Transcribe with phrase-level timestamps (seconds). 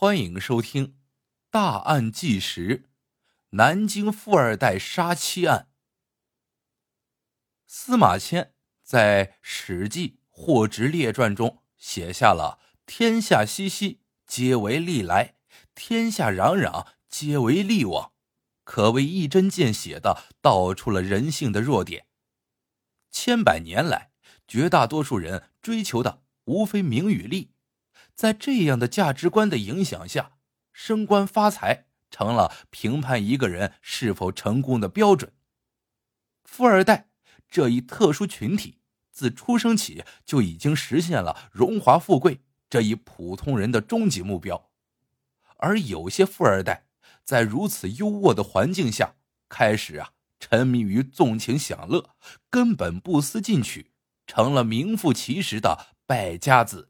[0.00, 0.86] 欢迎收听
[1.50, 2.68] 《大案纪实》：
[3.50, 5.68] 南京富二代杀妻案。
[7.66, 15.34] 司马迁在《史记·货殖列传》中写下了“天下熙熙，皆为利来；
[15.74, 18.12] 天下攘攘，皆为利往”，
[18.64, 22.06] 可谓一针见血的道出了人性的弱点。
[23.10, 24.12] 千百年来，
[24.48, 27.52] 绝大多数人追求的无非名与利。
[28.20, 30.32] 在这样的价值观的影响下，
[30.74, 35.32] 升官发财成了评判一个人是否成功的标准。
[36.44, 37.08] 富二代
[37.48, 38.76] 这一特殊群体，
[39.10, 44.68] 自出生起就已经实现了荣华富贵这一普通人的终极目标，
[45.56, 46.84] 而有些富二代
[47.24, 49.14] 在如此优渥的环境下，
[49.48, 52.10] 开始啊沉迷于纵情享乐，
[52.50, 53.92] 根本不思进取，
[54.26, 56.89] 成了名副其实的败家子。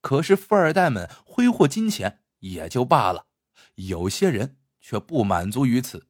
[0.00, 3.26] 可是富二代们挥霍金钱也就罢了，
[3.74, 6.08] 有些人却不满足于此，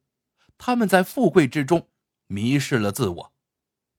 [0.57, 1.89] 他们在富贵之中
[2.27, 3.33] 迷失了自我，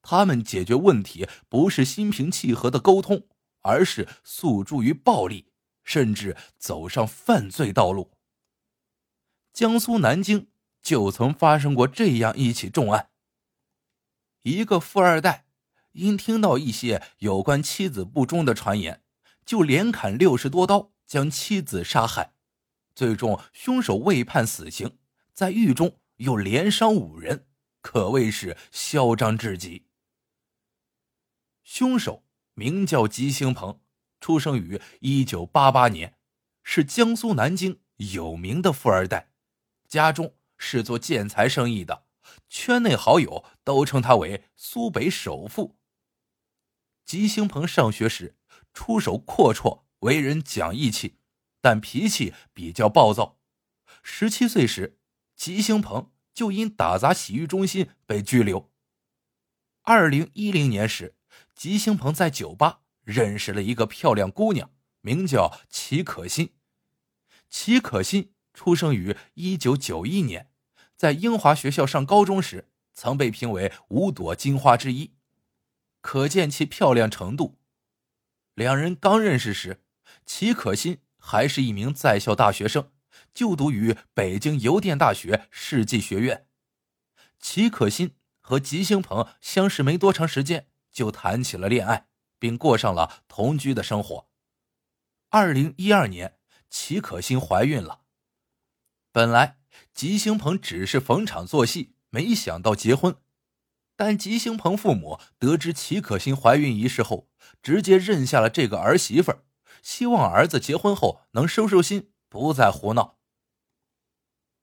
[0.00, 3.28] 他们解决问题不是心平气和的沟通，
[3.60, 5.52] 而是诉诸于暴力，
[5.84, 8.12] 甚至走上犯罪道路。
[9.52, 10.48] 江苏南京
[10.80, 13.10] 就曾发生过这样一起重案，
[14.42, 15.44] 一个富二代
[15.92, 19.02] 因听到一些有关妻子不忠的传言。
[19.44, 22.34] 就连砍六十多刀，将妻子杀害，
[22.94, 24.98] 最终凶手未判死刑，
[25.32, 27.46] 在狱中又连伤五人，
[27.80, 29.86] 可谓是嚣张至极。
[31.64, 33.80] 凶手名叫吉兴鹏，
[34.20, 36.16] 出生于一九八八年，
[36.62, 39.32] 是江苏南京有名的富二代，
[39.88, 42.06] 家中是做建材生意的，
[42.48, 45.76] 圈内好友都称他为“苏北首富”。
[47.04, 48.36] 吉兴鹏上学时。
[48.72, 51.16] 出手阔绰，为人讲义气，
[51.60, 53.38] 但脾气比较暴躁。
[54.02, 54.98] 十七岁时，
[55.36, 58.70] 吉星鹏就因打砸洗浴中心被拘留。
[59.82, 61.16] 二零一零年时，
[61.54, 64.70] 吉星鹏在酒吧认识了一个漂亮姑娘，
[65.00, 66.54] 名叫齐可欣。
[67.48, 70.50] 齐可欣出生于一九九一年，
[70.96, 75.12] 在英华学校上高中时，曾被评为五朵金花之一，
[76.00, 77.58] 可见其漂亮程度。
[78.54, 79.82] 两人刚认识时，
[80.26, 82.92] 齐可欣还是一名在校大学生，
[83.32, 86.46] 就读于北京邮电大学世纪学院。
[87.38, 92.08] 齐可欣和吉星鹏相识没多长时间，就谈起了恋爱，
[92.38, 94.28] 并过上了同居的生活。
[95.30, 98.02] 二零一二年，齐可欣怀孕了。
[99.10, 99.58] 本来
[99.94, 103.16] 吉星鹏只是逢场作戏，没想到结婚。
[104.04, 107.28] 但吉星鹏父母得知齐可欣怀孕一事后，
[107.62, 109.44] 直接认下了这个儿媳妇儿，
[109.80, 113.18] 希望儿子结婚后能收收心，不再胡闹。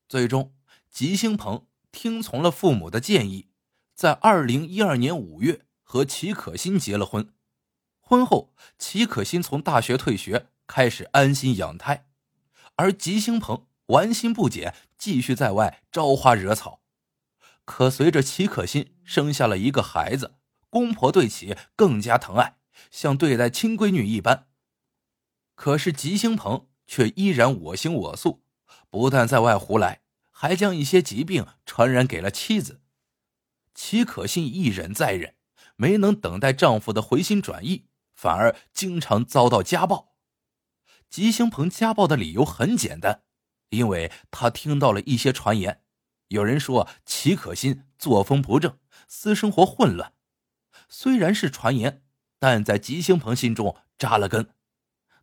[0.09, 0.53] 最终，
[0.89, 3.47] 吉星鹏听从了父母的建议，
[3.95, 7.33] 在二零一二年五月和齐可欣结了婚。
[8.01, 12.09] 婚后，齐可欣从大学退学，开始安心养胎，
[12.75, 16.78] 而吉星鹏玩心不减，继续在外招花惹草。
[17.69, 20.39] 可随着齐可欣生下了一个孩子，
[20.71, 22.57] 公婆对其更加疼爱，
[22.89, 24.47] 像对待亲闺女一般。
[25.53, 28.43] 可是吉兴鹏却依然我行我素，
[28.89, 32.81] 不但在外胡来，还将一些疾病传染给了妻子。
[33.75, 35.35] 齐可欣一忍再忍，
[35.75, 37.85] 没能等待丈夫的回心转意，
[38.15, 40.15] 反而经常遭到家暴。
[41.07, 43.21] 吉兴鹏家暴的理由很简单，
[43.69, 45.83] 因为他听到了一些传言。
[46.29, 50.13] 有人说齐可欣作风不正，私生活混乱。
[50.87, 52.03] 虽然是传言，
[52.39, 54.53] 但在吉星鹏心中扎了根。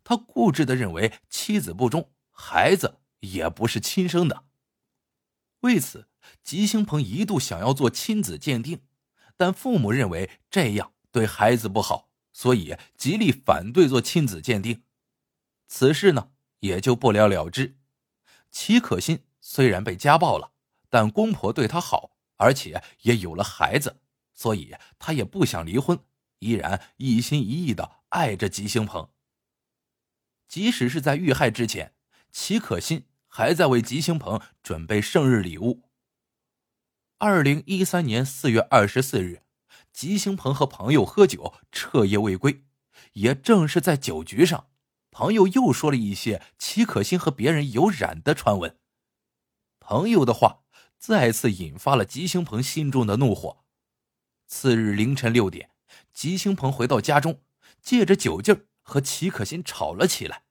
[0.03, 4.45] 他固执的认为妻子不忠，孩子也不是亲生的。
[5.61, 6.09] 为此，
[6.43, 8.83] 吉星鹏一度想要做亲子鉴定，
[9.35, 14.83] 但父母认为这样对孩子不好，所以极力反对做亲子鉴定。
[15.67, 17.77] 此事呢，也就不了了之。
[18.51, 20.51] 齐可欣虽然被家暴了。
[20.89, 23.99] 但公婆对他好，而且也有了孩子，
[24.33, 25.99] 所以他也不想离婚，
[26.39, 29.09] 依然一心一意的爱着吉星鹏。
[30.47, 31.93] 即使是在遇害之前，
[32.31, 35.83] 齐可欣还在为吉星鹏准备生日礼物。
[37.17, 39.43] 二零一三年四月二十四日，
[39.91, 42.63] 吉星鹏和朋友喝酒，彻夜未归。
[43.13, 44.69] 也正是在酒局上，
[45.11, 48.77] 朋友又说了一些齐可欣和别人有染的传闻。
[49.79, 50.63] 朋友的话。
[50.97, 53.63] 再次引发了吉星鹏心中的怒火。
[54.47, 55.71] 次日凌晨六点，
[56.13, 57.41] 吉星鹏回到家中，
[57.81, 60.43] 借着酒劲儿和齐可欣吵了起来。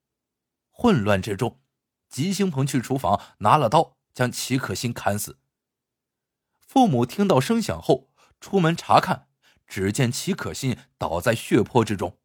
[0.71, 1.61] 混乱之中，
[2.09, 5.39] 吉星鹏去厨房拿了刀，将齐可欣砍死。
[6.59, 8.11] 父母听到声响后，
[8.41, 9.29] 出门查看，
[9.67, 12.19] 只见齐可欣倒在血泊之中。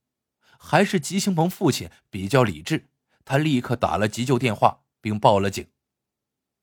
[0.59, 2.89] 还是吉星鹏父亲比较理智，
[3.23, 5.65] 他立刻打了急救电话，并报了警。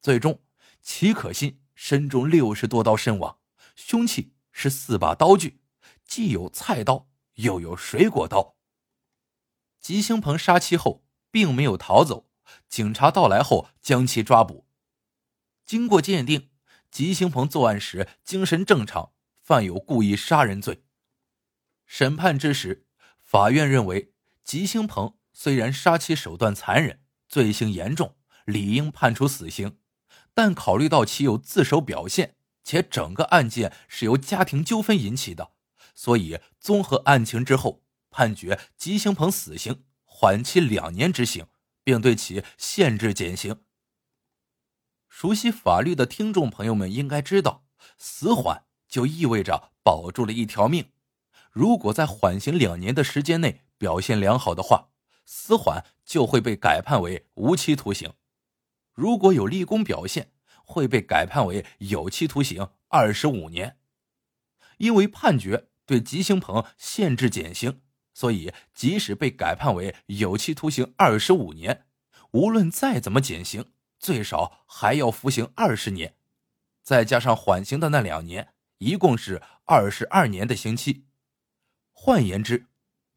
[0.00, 0.40] 最终，
[0.82, 3.38] 齐可欣身中六十多刀身亡，
[3.76, 5.60] 凶器是四把刀具，
[6.04, 8.56] 既有菜刀，又有水果刀。
[9.80, 12.28] 吉兴鹏杀妻后并没有逃走，
[12.68, 14.66] 警察到来后将其抓捕。
[15.64, 16.50] 经过鉴定。
[16.90, 20.84] 吉兴鹏作案时精神正常，犯有故意杀人罪。
[21.84, 22.86] 审判之时，
[23.20, 28.16] 法院认为吉兴鹏虽然杀妻手段残忍，罪行严重，
[28.46, 29.78] 理应判处死刑，
[30.38, 35.50] 但考虑到其有自首表现，且整个案件是由家庭纠纷引起的，
[35.96, 41.48] 所以综合案情之后，判决吉兴鹏死刑，缓期两年执行，
[41.82, 43.62] 并对其限制减刑。
[45.08, 47.64] 熟悉法律的听众朋友们应该知道，
[47.98, 50.92] 死缓就意味着保住了一条命。
[51.50, 54.90] 如果在缓刑两年的时间内表现良好的话，
[55.24, 58.12] 死缓就会被改判为无期徒刑；
[58.98, 60.32] 如果有立功表现，
[60.64, 63.78] 会被改判为有期徒刑二十五年。
[64.78, 67.80] 因为判决对吉兴鹏限制减刑，
[68.12, 71.86] 所以即使被改判为有期徒刑二十五年，
[72.32, 73.66] 无论再怎么减刑。
[74.00, 76.16] 最少还要服刑二十年，
[76.82, 78.48] 再加上缓刑的那两年，
[78.78, 81.06] 一共是二十二年的刑期。
[81.92, 82.66] 换言之，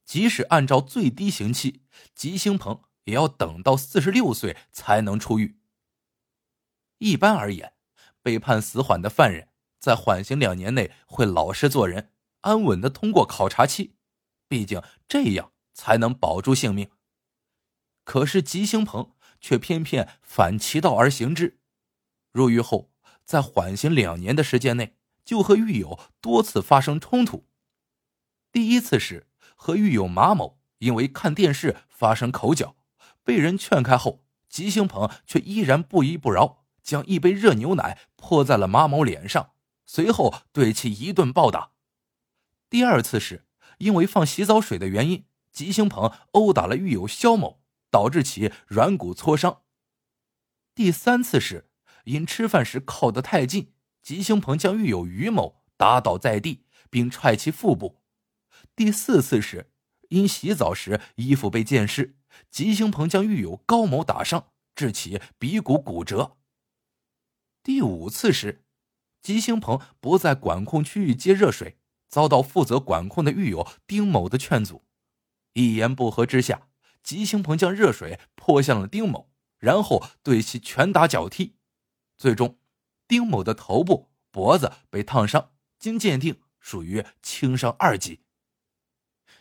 [0.06, 1.82] 即使按照最低刑期，
[2.14, 5.58] 吉兴鹏也要等到四十六岁才能出狱。
[7.02, 7.74] 一般而言，
[8.22, 12.12] 被判死缓的犯人在缓刑两年内会老实做人，
[12.42, 13.96] 安稳的通过考察期，
[14.48, 16.90] 毕竟这样才能保住性命。
[18.04, 19.14] 可是吉兴鹏。
[19.44, 21.58] 却偏偏反其道而行之，
[22.32, 22.92] 入狱后，
[23.26, 24.96] 在缓刑两年的时间内，
[25.26, 27.48] 就和狱友多次发生冲突。
[28.52, 29.26] 第一次是，
[29.56, 32.76] 和狱友马某因为看电视发生口角，
[33.24, 39.52] 被人劝开后，吉兴鹏却依然不依不饶，将一杯热牛奶泼在了马某脸上，
[39.86, 41.72] 随后对其一顿暴打。
[42.70, 43.46] 第二次是，
[43.78, 47.62] 因为放洗澡水的原因，吉兴鹏殴打了狱友肖某。
[47.92, 49.64] 导致其软骨挫伤。
[50.74, 51.70] 第三次是
[52.06, 58.02] 因吃饭时靠得太近，吉兴鹏将狱友于某打倒在地，并踹其腹部。
[58.78, 59.74] 第四次是
[60.08, 62.16] 因洗澡时衣服被溅湿，
[62.50, 66.38] 吉兴鹏将狱友高某打伤，致其鼻骨骨折。
[67.64, 68.64] 第五次时，
[69.22, 71.78] 吉兴鹏不在管控区域接热水，
[72.10, 74.84] 遭到负责管控的狱友丁某的劝阻，
[75.54, 76.70] 一言不合之下。
[77.04, 81.56] 吉兴鹏将热水泼向了丁某，然后对其拳打脚踢，
[82.16, 82.60] 最终，
[83.08, 88.22] 丁某的头部、脖子被烫伤，经鉴定属于轻伤二级。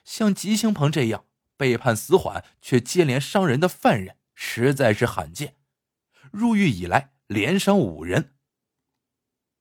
[0.05, 1.27] 像吉兴鹏这样
[1.59, 5.57] 被判死缓却接连伤人的犯人实在是罕见，
[6.33, 8.35] 入狱以来连伤五人。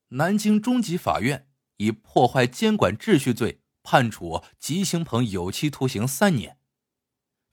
[0.07, 6.57] 南京中级法院以破坏监管秩序罪判处吉兴鹏有期徒刑三年。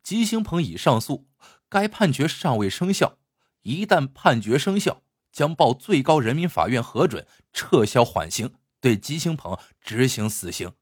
[0.02, 1.28] 吉兴鹏已上诉，
[1.68, 3.19] 该判决尚未生效。
[3.60, 10.72] 一旦判决生效，将报最高人民法院核准撤销缓刑，对吉兴鹏执行死刑。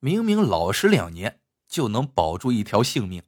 [0.00, 3.22] 明明老实两年就能保住一条性命，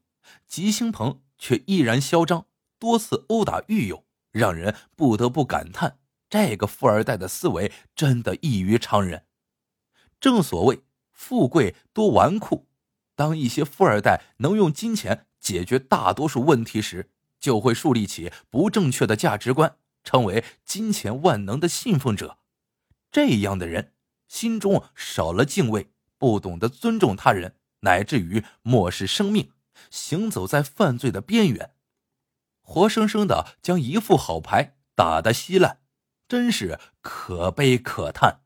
[0.47, 2.47] 吉兴鹏却毅然嚣张，
[2.85, 5.97] 多次殴打狱友，让人不得不感叹：
[6.29, 9.25] 这个富二代的思维真的异于常人。
[10.21, 12.64] 正所谓富贵多纨绔。
[13.14, 17.09] 当一些富二代能用金钱解决大多数问题时，
[17.41, 22.37] 就会树立起不正确的价值观，成为金钱万能的信奉者。
[23.11, 23.95] 这样的人
[24.29, 25.88] 心中少了敬畏，
[26.19, 29.53] 不懂得尊重他人，乃至于漠视生命，
[29.91, 31.71] 行走在犯罪的边缘，
[32.64, 35.78] 活生生的将一副好牌打得稀烂，
[36.26, 38.40] 真是可悲可叹。